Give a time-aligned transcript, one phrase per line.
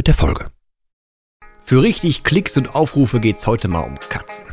[0.00, 0.46] mit der Folge.
[1.58, 4.46] Für richtig Klicks und Aufrufe geht's heute mal um Katzen.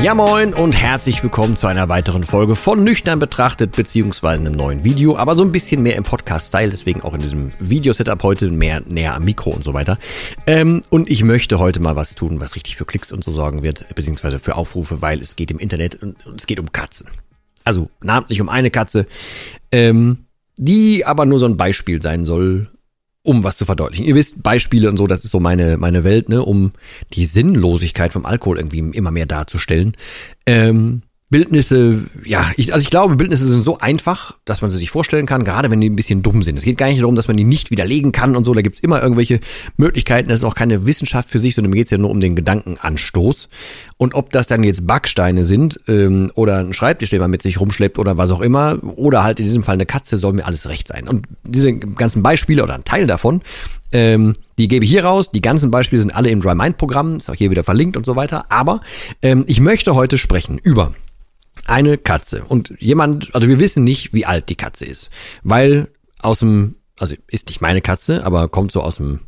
[0.00, 4.82] Ja moin und herzlich willkommen zu einer weiteren Folge von Nüchtern betrachtet beziehungsweise einem neuen
[4.82, 8.80] Video, aber so ein bisschen mehr im Podcast-Style, deswegen auch in diesem Videosetup heute mehr
[8.80, 9.98] näher am Mikro und so weiter.
[10.46, 13.62] Ähm, und ich möchte heute mal was tun, was richtig für Klicks und so sorgen
[13.62, 17.08] wird, beziehungsweise für Aufrufe, weil es geht im Internet und es geht um Katzen.
[17.66, 19.06] Also namentlich um eine Katze,
[19.72, 20.26] ähm,
[20.56, 22.68] die aber nur so ein Beispiel sein soll,
[23.22, 24.06] um was zu verdeutlichen.
[24.06, 26.72] Ihr wisst, Beispiele und so, das ist so meine, meine Welt, ne, um
[27.12, 29.96] die Sinnlosigkeit vom Alkohol irgendwie immer mehr darzustellen.
[30.46, 34.90] Ähm, Bildnisse, ja, ich, also ich glaube, Bildnisse sind so einfach, dass man sie sich
[34.90, 36.56] vorstellen kann, gerade wenn die ein bisschen dumm sind.
[36.56, 38.78] Es geht gar nicht darum, dass man die nicht widerlegen kann und so, da gibt's
[38.78, 39.40] immer irgendwelche
[39.76, 40.28] Möglichkeiten.
[40.28, 43.48] Das ist auch keine Wissenschaft für sich, sondern mir geht's ja nur um den Gedankenanstoß.
[43.96, 47.58] Und ob das dann jetzt Backsteine sind ähm, oder ein Schreibtisch, den man mit sich
[47.58, 50.68] rumschleppt oder was auch immer, oder halt in diesem Fall eine Katze, soll mir alles
[50.68, 51.08] recht sein.
[51.08, 53.42] Und diese ganzen Beispiele oder ein Teil davon,
[53.90, 55.32] ähm, die gebe ich hier raus.
[55.32, 58.06] Die ganzen Beispiele sind alle im Dry Mind Programm, ist auch hier wieder verlinkt und
[58.06, 58.44] so weiter.
[58.48, 58.80] Aber
[59.22, 60.92] ähm, ich möchte heute sprechen über
[61.66, 62.44] eine Katze.
[62.44, 65.10] Und jemand, also wir wissen nicht, wie alt die Katze ist.
[65.42, 65.88] Weil
[66.20, 69.20] aus dem, also ist nicht meine Katze, aber kommt so aus dem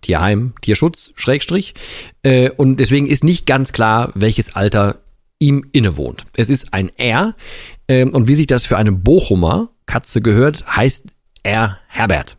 [0.00, 1.74] Tierheim, Tierschutz, Schrägstrich.
[2.22, 5.00] Äh, und deswegen ist nicht ganz klar, welches Alter
[5.38, 6.24] ihm innewohnt.
[6.36, 7.34] Es ist ein R.
[7.86, 11.04] Äh, und wie sich das für eine Bochumer Katze gehört, heißt
[11.42, 12.36] er Herbert.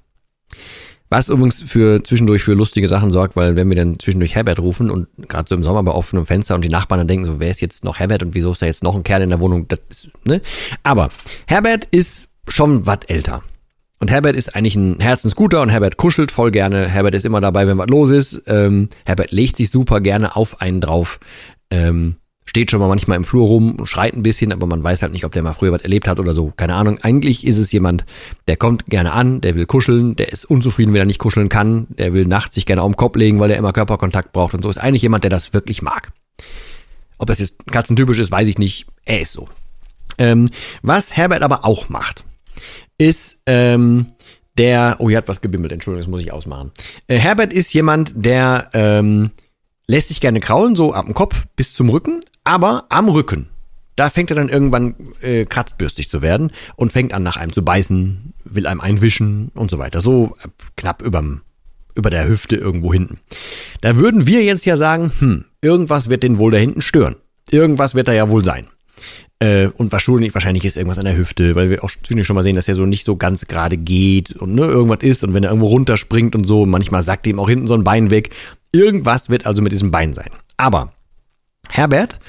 [1.11, 4.89] Was übrigens für zwischendurch für lustige Sachen sorgt, weil wenn wir dann zwischendurch Herbert rufen
[4.89, 7.51] und gerade so im Sommer bei offenem Fenster und die Nachbarn dann denken so, wer
[7.51, 9.67] ist jetzt noch Herbert und wieso ist da jetzt noch ein Kerl in der Wohnung?
[9.67, 9.79] Das
[10.23, 10.41] ne?
[10.83, 11.09] Aber
[11.47, 13.43] Herbert ist schon was älter.
[13.99, 16.87] Und Herbert ist eigentlich ein Herzensguter und Herbert kuschelt voll gerne.
[16.87, 18.43] Herbert ist immer dabei, wenn was los ist.
[18.47, 21.19] Ähm, Herbert legt sich super gerne auf einen drauf.
[21.69, 22.15] Ähm,
[22.51, 25.23] steht schon mal manchmal im Flur rum, schreit ein bisschen, aber man weiß halt nicht,
[25.23, 26.51] ob der mal früher was erlebt hat oder so.
[26.57, 26.97] Keine Ahnung.
[27.01, 28.03] Eigentlich ist es jemand,
[28.49, 31.87] der kommt gerne an, der will kuscheln, der ist unzufrieden, wenn er nicht kuscheln kann,
[31.91, 34.61] der will nachts sich gerne auf den Kopf legen, weil er immer Körperkontakt braucht und
[34.63, 34.69] so.
[34.69, 36.11] Ist eigentlich jemand, der das wirklich mag.
[37.17, 38.85] Ob das jetzt katzentypisch ist, weiß ich nicht.
[39.05, 39.47] Er ist so.
[40.17, 40.49] Ähm,
[40.81, 42.25] was Herbert aber auch macht,
[42.97, 44.07] ist ähm,
[44.57, 46.71] der, oh, hier hat was gebimmelt, Entschuldigung, das muss ich ausmachen.
[47.07, 49.31] Äh, Herbert ist jemand, der ähm,
[49.87, 53.47] lässt sich gerne kraulen, so ab dem Kopf bis zum Rücken, aber am Rücken,
[53.95, 57.63] da fängt er dann irgendwann äh, kratzbürstig zu werden und fängt an, nach einem zu
[57.63, 60.01] beißen, will einem einwischen und so weiter.
[60.01, 60.47] So äh,
[60.77, 61.41] knapp überm,
[61.93, 63.19] über der Hüfte irgendwo hinten.
[63.81, 67.15] Da würden wir jetzt ja sagen, hm, irgendwas wird den wohl da hinten stören.
[67.49, 68.67] Irgendwas wird da ja wohl sein.
[69.39, 72.43] Äh, und wahrscheinlich, wahrscheinlich ist irgendwas an der Hüfte, weil wir auch ziemlich schon mal
[72.43, 75.43] sehen, dass er so nicht so ganz gerade geht und ne, irgendwas ist und wenn
[75.43, 78.29] er irgendwo runterspringt und so, manchmal sackt ihm auch hinten so ein Bein weg.
[78.71, 80.29] Irgendwas wird also mit diesem Bein sein.
[80.57, 80.93] Aber
[81.69, 82.19] Herbert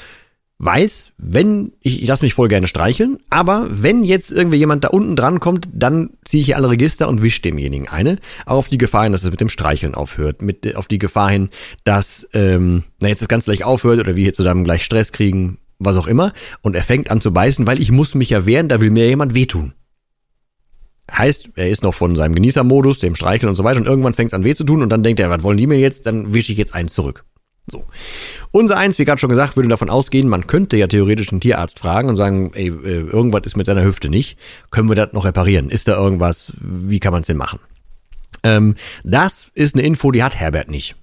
[0.58, 4.88] weiß, wenn, ich, ich lasse mich voll gerne streicheln, aber wenn jetzt irgendwie jemand da
[4.88, 8.19] unten dran kommt, dann ziehe ich hier alle Register und wische demjenigen eine.
[8.47, 10.41] Auch auf die Gefahr hin, dass es mit dem Streicheln aufhört.
[10.41, 11.48] Mit, auf die Gefahr hin,
[11.82, 15.59] dass, ähm, na jetzt das Ganze gleich aufhört oder wir hier zusammen gleich Stress kriegen,
[15.80, 16.32] was auch immer.
[16.60, 19.09] Und er fängt an zu beißen, weil ich muss mich ja wehren, da will mir
[19.09, 19.72] jemand wehtun.
[21.16, 24.30] Heißt, er ist noch von seinem Genießermodus, dem Streicheln und so weiter und irgendwann fängt
[24.30, 26.06] es an weh zu tun und dann denkt er, was wollen die mir jetzt?
[26.06, 27.24] Dann wische ich jetzt eins zurück.
[27.66, 27.84] So.
[28.50, 31.78] Unser eins, wie gerade schon gesagt, würde davon ausgehen, man könnte ja theoretisch einen Tierarzt
[31.78, 34.36] fragen und sagen, ey, äh, irgendwas ist mit seiner Hüfte nicht.
[34.70, 35.70] Können wir das noch reparieren?
[35.70, 36.52] Ist da irgendwas?
[36.60, 37.60] Wie kann man es denn machen?
[38.42, 38.74] Ähm,
[39.04, 40.96] das ist eine Info, die hat Herbert nicht.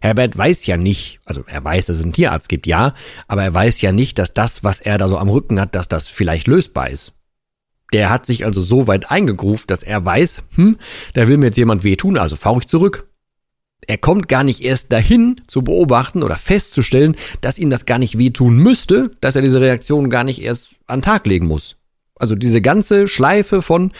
[0.00, 2.94] Herbert weiß ja nicht, also er weiß, dass es einen Tierarzt gibt, ja,
[3.28, 5.86] aber er weiß ja nicht, dass das, was er da so am Rücken hat, dass
[5.86, 7.12] das vielleicht lösbar ist.
[7.92, 10.76] Der hat sich also so weit eingegruft, dass er weiß, hm,
[11.14, 13.06] da will mir jetzt jemand wehtun, also fahre ich zurück
[13.86, 18.18] er kommt gar nicht erst dahin zu beobachten oder festzustellen, dass ihm das gar nicht
[18.18, 21.76] wehtun müsste, dass er diese Reaktion gar nicht erst an den Tag legen muss.
[22.16, 23.92] Also diese ganze Schleife von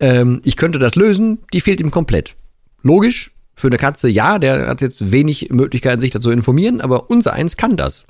[0.00, 2.34] ähm, ich könnte das lösen, die fehlt ihm komplett.
[2.82, 7.32] Logisch, für eine Katze ja, der hat jetzt wenig Möglichkeiten, sich dazu informieren, aber unser
[7.32, 8.06] eins kann das.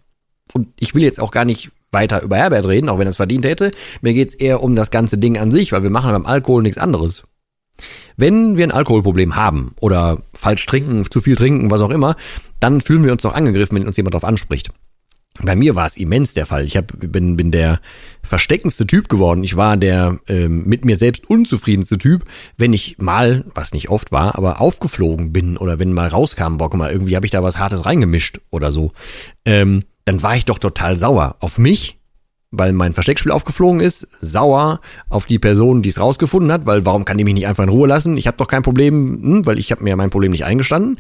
[0.53, 3.17] Und ich will jetzt auch gar nicht weiter über Herbert reden, auch wenn er es
[3.17, 3.71] verdient hätte.
[4.03, 6.79] Mir geht's eher um das ganze Ding an sich, weil wir machen beim Alkohol nichts
[6.79, 7.23] anderes.
[8.17, 12.17] Wenn wir ein Alkoholproblem haben oder falsch trinken, zu viel trinken, was auch immer,
[12.61, 14.71] dann fühlen wir uns doch angegriffen, wenn uns jemand darauf anspricht.
[15.43, 16.65] Bei mir war es immens der Fall.
[16.65, 17.81] Ich hab, bin, bin der
[18.23, 19.45] versteckendste Typ geworden.
[19.45, 22.25] Ich war der ähm, mit mir selbst unzufriedenste Typ,
[22.57, 26.71] wenn ich mal, was nicht oft war, aber aufgeflogen bin oder wenn mal rauskam, boah,
[26.71, 28.93] guck mal, irgendwie habe ich da was Hartes reingemischt oder so.
[29.45, 31.99] Ähm, dann war ich doch total sauer auf mich,
[32.51, 34.81] weil mein Versteckspiel aufgeflogen ist, sauer
[35.11, 37.69] auf die Person, die es rausgefunden hat, weil warum kann die mich nicht einfach in
[37.69, 38.17] Ruhe lassen?
[38.17, 40.99] Ich habe doch kein Problem, hm, weil ich habe mir mein Problem nicht eingestanden.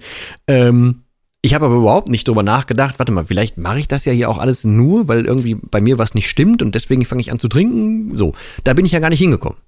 [0.49, 1.03] Ähm,
[1.41, 4.29] ich habe aber überhaupt nicht drüber nachgedacht, warte mal, vielleicht mache ich das ja hier
[4.29, 7.38] auch alles nur, weil irgendwie bei mir was nicht stimmt und deswegen fange ich an
[7.38, 8.17] zu trinken.
[8.17, 9.59] So, da bin ich ja gar nicht hingekommen.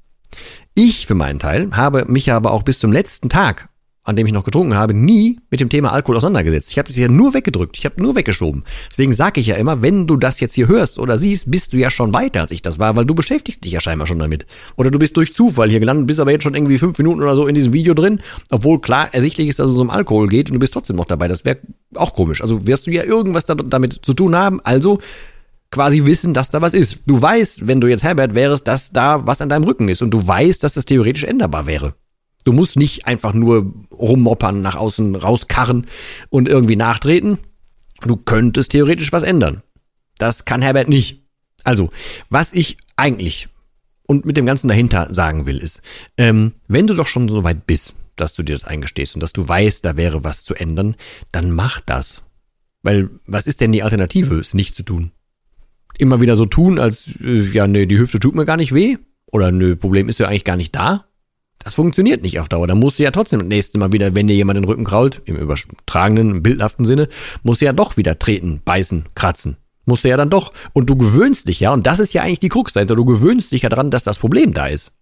[0.75, 3.69] Ich für meinen Teil habe mich aber auch bis zum letzten Tag
[4.09, 6.71] an dem ich noch getrunken habe, nie mit dem Thema Alkohol auseinandergesetzt.
[6.71, 8.65] Ich habe es ja nur weggedrückt, ich habe nur weggeschoben.
[8.91, 11.77] Deswegen sage ich ja immer, wenn du das jetzt hier hörst oder siehst, bist du
[11.77, 14.47] ja schon weiter, als ich das war, weil du beschäftigst dich ja scheinbar schon damit.
[14.77, 17.37] Oder du bist durch Zufall hier gelandet, bist aber jetzt schon irgendwie fünf Minuten oder
[17.37, 18.21] so in diesem Video drin,
[18.51, 21.29] obwohl klar ersichtlich ist, dass es um Alkohol geht und du bist trotzdem noch dabei.
[21.29, 21.59] Das wäre
[21.95, 22.41] auch komisch.
[22.41, 24.61] Also wirst du ja irgendwas damit zu tun haben.
[24.65, 25.01] Also
[25.71, 27.01] quasi wissen, dass da was ist.
[27.07, 30.13] Du weißt, wenn du jetzt Herbert wärst, dass da was an deinem Rücken ist und
[30.13, 31.93] du weißt, dass das theoretisch änderbar wäre.
[32.49, 35.85] Du musst nicht einfach nur rummoppern, nach außen rauskarren
[36.31, 37.37] und irgendwie nachtreten.
[38.01, 39.63] Du könntest theoretisch was ändern.
[40.17, 41.25] Das kann Herbert nicht.
[41.63, 41.91] Also,
[42.31, 43.51] was ich eigentlich
[44.07, 45.83] und mit dem Ganzen dahinter sagen will, ist,
[46.17, 49.35] ähm, wenn du doch schon so weit bist, dass du dir das eingestehst und dass
[49.35, 50.97] du weißt, da wäre was zu ändern,
[51.31, 52.23] dann mach das.
[52.83, 55.11] Weil, was ist denn die Alternative, es nicht zu tun?
[55.99, 58.97] Immer wieder so tun, als, äh, ja, nee, die Hüfte tut mir gar nicht weh?
[59.27, 61.08] Oder nö, Problem ist ja eigentlich gar nicht da?
[61.59, 62.67] Das funktioniert nicht auf Dauer.
[62.67, 65.21] Da musst du ja trotzdem das nächste Mal wieder, wenn dir jemand den Rücken krault,
[65.25, 67.09] im übertragenen, im bildhaften Sinne,
[67.43, 69.57] musst du ja doch wieder treten, beißen, kratzen.
[69.85, 70.53] Musst du ja dann doch.
[70.73, 73.53] Und du gewöhnst dich ja, und das ist ja eigentlich die Krux dahinter, du gewöhnst
[73.53, 74.93] dich ja daran, dass das Problem da ist.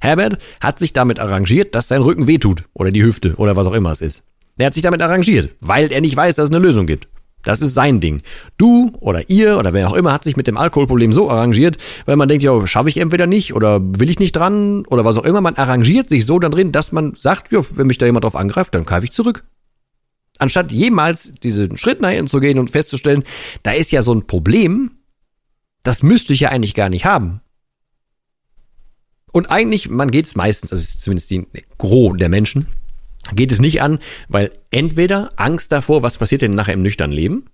[0.00, 2.64] Herbert hat sich damit arrangiert, dass sein Rücken wehtut.
[2.74, 3.34] Oder die Hüfte.
[3.36, 4.22] Oder was auch immer es ist.
[4.58, 7.08] Er hat sich damit arrangiert, weil er nicht weiß, dass es eine Lösung gibt.
[7.46, 8.22] Das ist sein Ding.
[8.58, 12.16] Du oder ihr oder wer auch immer hat sich mit dem Alkoholproblem so arrangiert, weil
[12.16, 15.24] man denkt, ja, schaffe ich entweder nicht oder will ich nicht dran oder was auch
[15.24, 15.40] immer.
[15.40, 18.34] Man arrangiert sich so dann drin, dass man sagt, ja, wenn mich da jemand drauf
[18.34, 19.44] angreift, dann greife ich zurück.
[20.40, 23.22] Anstatt jemals diesen Schritt nach hinten zu gehen und festzustellen,
[23.62, 24.90] da ist ja so ein Problem,
[25.84, 27.42] das müsste ich ja eigentlich gar nicht haben.
[29.30, 31.46] Und eigentlich, man geht es meistens, also zumindest die
[31.78, 32.66] Gros der Menschen,
[33.34, 37.46] geht es nicht an, weil entweder Angst davor, was passiert denn nachher im nüchternen Leben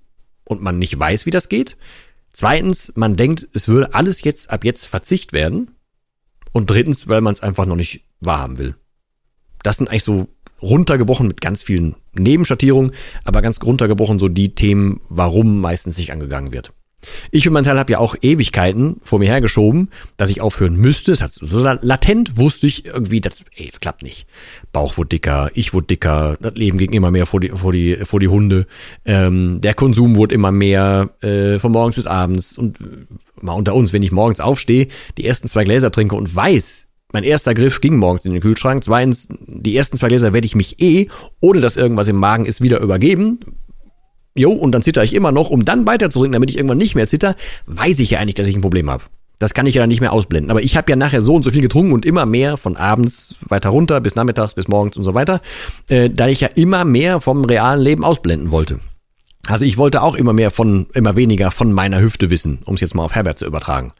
[0.44, 1.76] und man nicht weiß, wie das geht.
[2.32, 5.70] Zweitens, man denkt, es würde alles jetzt ab jetzt Verzicht werden.
[6.52, 8.74] Und drittens, weil man es einfach noch nicht wahrhaben will.
[9.62, 10.28] Das sind eigentlich so
[10.60, 12.92] runtergebrochen mit ganz vielen Nebenschattierungen,
[13.24, 16.72] aber ganz runtergebrochen so die Themen, warum meistens nicht angegangen wird.
[17.30, 21.12] Ich für meinen Teil habe ja auch Ewigkeiten vor mir hergeschoben, dass ich aufhören müsste.
[21.12, 24.26] Es hat so latent wusste ich irgendwie, das, ey, das klappt nicht.
[24.72, 27.96] Bauch wurde dicker, ich wurde dicker, das Leben ging immer mehr vor die, vor die,
[28.04, 28.66] vor die Hunde.
[29.04, 32.56] Ähm, der Konsum wurde immer mehr äh, von morgens bis abends.
[32.56, 32.84] Und äh,
[33.40, 34.88] mal unter uns, wenn ich morgens aufstehe,
[35.18, 38.82] die ersten zwei Gläser trinke und weiß, mein erster Griff ging morgens in den Kühlschrank.
[38.84, 41.08] Zweitens, die ersten zwei Gläser werde ich mich eh,
[41.40, 43.40] ohne dass irgendwas im Magen ist, wieder übergeben
[44.34, 47.08] jo, und dann zitter ich immer noch, um dann weiterzudrücken, damit ich irgendwann nicht mehr
[47.08, 47.36] zitter,
[47.66, 49.04] weiß ich ja eigentlich, dass ich ein Problem habe.
[49.38, 50.52] Das kann ich ja dann nicht mehr ausblenden.
[50.52, 53.34] Aber ich habe ja nachher so und so viel getrunken und immer mehr von abends
[53.40, 55.40] weiter runter bis nachmittags bis morgens und so weiter,
[55.88, 58.78] äh, da ich ja immer mehr vom realen Leben ausblenden wollte.
[59.48, 62.80] Also ich wollte auch immer mehr von, immer weniger von meiner Hüfte wissen, um es
[62.80, 63.92] jetzt mal auf Herbert zu übertragen.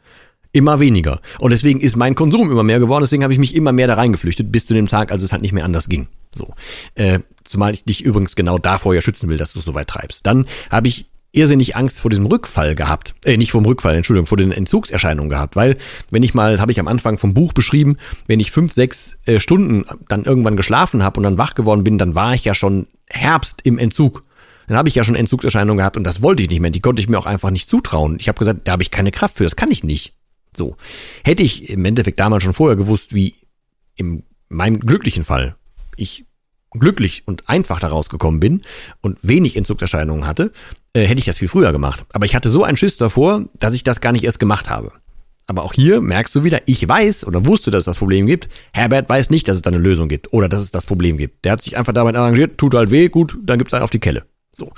[0.53, 1.19] Immer weniger.
[1.39, 3.95] Und deswegen ist mein Konsum immer mehr geworden, deswegen habe ich mich immer mehr da
[3.95, 6.07] reingeflüchtet, bis zu dem Tag, als es halt nicht mehr anders ging.
[6.33, 6.53] So.
[6.93, 9.87] Äh, zumal ich dich übrigens genau davor ja schützen will, dass du es so weit
[9.87, 10.25] treibst.
[10.25, 13.15] Dann habe ich irrsinnig Angst vor diesem Rückfall gehabt.
[13.25, 15.55] Äh, nicht vom Rückfall, Entschuldigung, vor den Entzugserscheinungen gehabt.
[15.55, 15.77] Weil,
[16.11, 19.39] wenn ich mal, habe ich am Anfang vom Buch beschrieben, wenn ich fünf, sechs äh,
[19.39, 22.87] Stunden dann irgendwann geschlafen habe und dann wach geworden bin, dann war ich ja schon
[23.09, 24.23] Herbst im Entzug.
[24.67, 26.69] Dann habe ich ja schon Entzugserscheinungen gehabt und das wollte ich nicht mehr.
[26.69, 28.17] Die konnte ich mir auch einfach nicht zutrauen.
[28.19, 30.13] Ich habe gesagt, da habe ich keine Kraft für, das kann ich nicht.
[30.55, 30.75] So.
[31.23, 33.35] Hätte ich im Endeffekt damals schon vorher gewusst, wie
[33.95, 35.55] in meinem glücklichen Fall
[35.95, 36.25] ich
[36.71, 38.63] glücklich und einfach daraus gekommen bin
[39.01, 40.51] und wenig Entzugserscheinungen hatte,
[40.93, 42.05] äh, hätte ich das viel früher gemacht.
[42.13, 44.91] Aber ich hatte so einen Schiss davor, dass ich das gar nicht erst gemacht habe.
[45.45, 48.47] Aber auch hier merkst du wieder, ich weiß oder wusste, dass es das Problem gibt.
[48.73, 51.43] Herbert weiß nicht, dass es da eine Lösung gibt oder dass es das Problem gibt.
[51.43, 53.99] Der hat sich einfach damit arrangiert, tut halt weh, gut, dann gibt's einen auf die
[53.99, 54.23] Kelle.
[54.51, 54.71] So.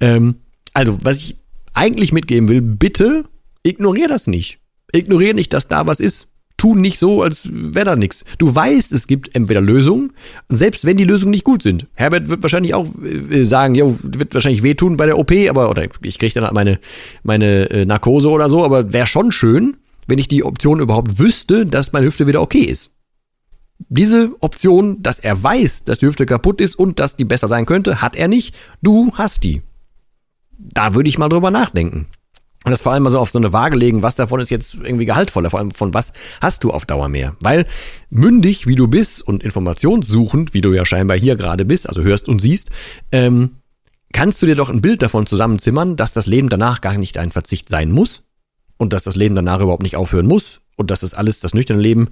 [0.00, 0.36] Ähm,
[0.74, 1.36] also, was ich
[1.74, 3.24] eigentlich mitgeben will, bitte
[3.62, 4.58] ignorier das nicht.
[4.92, 6.28] Ignorier nicht, dass da was ist
[6.62, 8.24] tu nicht so, als wäre da nichts.
[8.38, 10.12] Du weißt, es gibt entweder Lösungen,
[10.48, 11.88] selbst wenn die Lösungen nicht gut sind.
[11.94, 15.88] Herbert wird wahrscheinlich auch äh, sagen, jo, wird wahrscheinlich wehtun bei der OP, aber oder
[16.02, 16.78] ich kriege dann meine
[17.24, 21.66] meine äh, Narkose oder so, aber wäre schon schön, wenn ich die Option überhaupt wüsste,
[21.66, 22.90] dass meine Hüfte wieder okay ist.
[23.88, 27.66] Diese Option, dass er weiß, dass die Hüfte kaputt ist und dass die besser sein
[27.66, 28.54] könnte, hat er nicht.
[28.82, 29.62] Du hast die.
[30.56, 32.06] Da würde ich mal drüber nachdenken.
[32.64, 34.74] Und das vor allem mal so auf so eine Waage legen, was davon ist jetzt
[34.74, 37.36] irgendwie gehaltvoller, vor allem von was hast du auf Dauer mehr.
[37.40, 37.66] Weil
[38.08, 42.28] mündig, wie du bist und informationssuchend, wie du ja scheinbar hier gerade bist, also hörst
[42.28, 42.70] und siehst,
[43.10, 43.56] ähm,
[44.12, 47.32] kannst du dir doch ein Bild davon zusammenzimmern, dass das Leben danach gar nicht ein
[47.32, 48.22] Verzicht sein muss
[48.76, 51.80] und dass das Leben danach überhaupt nicht aufhören muss und dass das alles, das nüchterne
[51.80, 52.08] Leben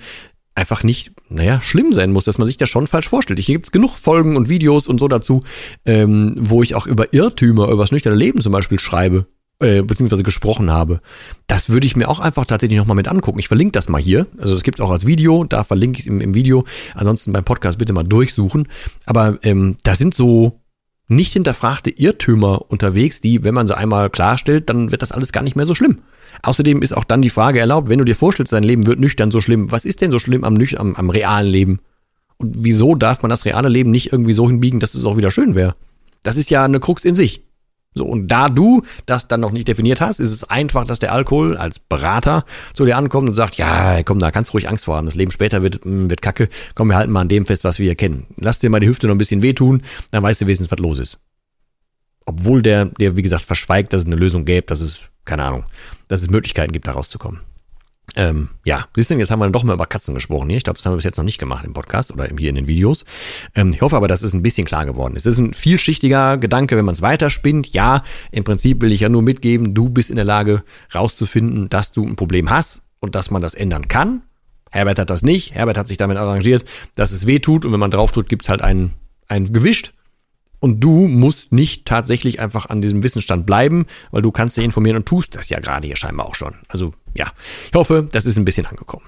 [0.56, 3.38] einfach nicht, naja, schlimm sein muss, dass man sich das schon falsch vorstellt.
[3.38, 5.42] Hier gibt es genug Folgen und Videos und so dazu,
[5.84, 9.26] ähm, wo ich auch über Irrtümer, über das nüchterne Leben zum Beispiel schreibe
[9.60, 11.00] äh, beziehungsweise gesprochen habe.
[11.46, 13.38] Das würde ich mir auch einfach tatsächlich nochmal mit angucken.
[13.38, 14.26] Ich verlinke das mal hier.
[14.38, 16.64] Also das gibt es auch als Video, da verlinke ich es im, im, Video.
[16.94, 18.68] Ansonsten beim Podcast bitte mal durchsuchen.
[19.06, 20.60] Aber ähm, da sind so
[21.08, 25.42] nicht hinterfragte Irrtümer unterwegs, die, wenn man sie einmal klarstellt, dann wird das alles gar
[25.42, 25.98] nicht mehr so schlimm.
[26.42, 29.30] Außerdem ist auch dann die Frage erlaubt, wenn du dir vorstellst, dein Leben wird nüchtern
[29.30, 31.80] so schlimm, was ist denn so schlimm am, am, am realen Leben?
[32.38, 35.30] Und wieso darf man das reale Leben nicht irgendwie so hinbiegen, dass es auch wieder
[35.30, 35.74] schön wäre?
[36.22, 37.42] Das ist ja eine Krux in sich.
[37.92, 41.12] So, und da du das dann noch nicht definiert hast, ist es einfach, dass der
[41.12, 44.84] Alkohol als Berater zu dir ankommt und sagt, ja, komm, da kannst du ruhig Angst
[44.84, 45.06] vor haben.
[45.06, 46.48] Das Leben später wird, mm, wird kacke.
[46.76, 48.26] Komm, wir halten mal an dem fest, was wir hier kennen.
[48.36, 49.82] Lass dir mal die Hüfte noch ein bisschen wehtun,
[50.12, 51.18] dann weißt du wenigstens, was los ist.
[52.26, 55.64] Obwohl der, der, wie gesagt, verschweigt, dass es eine Lösung gäbe, dass es, keine Ahnung,
[56.06, 57.40] dass es Möglichkeiten gibt, da rauszukommen.
[58.16, 60.58] Ähm, ja, siehst du, jetzt haben wir doch mal über Katzen gesprochen hier.
[60.58, 62.56] Ich glaube, das haben wir bis jetzt noch nicht gemacht im Podcast oder hier in
[62.56, 63.04] den Videos.
[63.54, 65.26] Ähm, ich hoffe aber, dass es ein bisschen klar geworden ist.
[65.26, 67.72] Es ist ein vielschichtiger Gedanke, wenn man es weiterspinnt.
[67.72, 68.02] Ja,
[68.32, 70.64] im Prinzip will ich ja nur mitgeben, du bist in der Lage
[70.94, 74.22] rauszufinden, dass du ein Problem hast und dass man das ändern kann.
[74.70, 75.54] Herbert hat das nicht.
[75.54, 76.64] Herbert hat sich damit arrangiert,
[76.94, 78.94] dass es weh tut und wenn man drauf tut, gibt es halt einen,
[79.28, 79.92] einen Gewischt.
[80.60, 84.98] Und du musst nicht tatsächlich einfach an diesem Wissensstand bleiben, weil du kannst dich informieren
[84.98, 86.54] und tust das ja gerade hier scheinbar auch schon.
[86.68, 87.26] Also ja,
[87.66, 89.06] ich hoffe, das ist ein bisschen angekommen.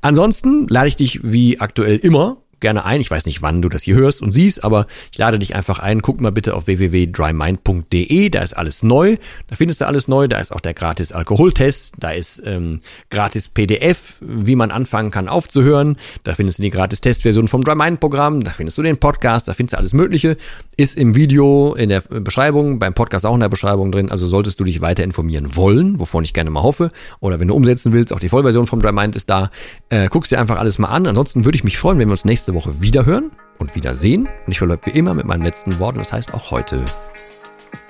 [0.00, 3.02] Ansonsten lade ich dich wie aktuell immer gerne ein.
[3.02, 5.78] Ich weiß nicht, wann du das hier hörst und siehst, aber ich lade dich einfach
[5.78, 6.00] ein.
[6.00, 8.30] Guck mal bitte auf www.drymind.de.
[8.30, 9.16] Da ist alles neu.
[9.48, 10.28] Da findest du alles neu.
[10.28, 11.94] Da ist auch der gratis Alkoholtest.
[11.98, 15.98] Da ist ähm, gratis PDF, wie man anfangen kann aufzuhören.
[16.24, 18.42] Da findest du die gratis Testversion vom DryMind-Programm.
[18.42, 19.48] Da findest du den Podcast.
[19.48, 20.36] Da findest du alles Mögliche.
[20.76, 24.10] Ist im Video, in der Beschreibung, beim Podcast auch in der Beschreibung drin.
[24.10, 26.92] Also solltest du dich weiter informieren wollen, wovon ich gerne mal hoffe.
[27.20, 29.50] Oder wenn du umsetzen willst, auch die Vollversion vom DryMind ist da.
[29.90, 31.06] Äh, guckst dir einfach alles mal an.
[31.06, 34.28] Ansonsten würde ich mich freuen, wenn wir uns nächste nächste Woche wiederhören und wiedersehen.
[34.46, 35.96] Und ich verbleibe wie immer mit meinem letzten Wort.
[35.96, 36.84] Und das heißt auch heute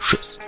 [0.00, 0.38] Tschüss.